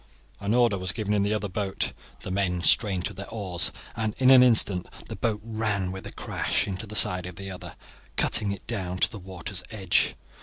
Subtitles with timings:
[0.39, 1.93] An order was given in the other boat,
[2.23, 6.11] the men strained to their oars, and in an instant the boat ran with a
[6.11, 7.75] crash into the side of the other,
[8.15, 10.15] cutting it down to the water's edge.